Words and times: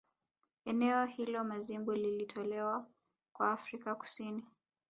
Eneo 0.65 1.05
hilo 1.05 1.43
Mazimbu 1.43 1.93
lilitolewa 1.93 2.87
kwa 3.33 3.51
Afrika 3.51 3.95
Kusini 3.95 4.43